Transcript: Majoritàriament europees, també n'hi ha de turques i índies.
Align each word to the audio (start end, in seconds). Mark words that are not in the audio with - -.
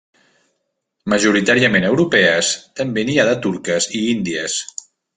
Majoritàriament 1.13 1.85
europees, 1.91 2.51
també 2.83 3.07
n'hi 3.11 3.21
ha 3.25 3.29
de 3.31 3.39
turques 3.47 3.93
i 4.01 4.07
índies. 4.19 4.61